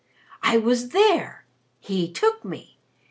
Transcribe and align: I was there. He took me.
I 0.41 0.57
was 0.57 0.89
there. 0.89 1.45
He 1.79 2.11
took 2.11 2.43
me. 2.43 2.79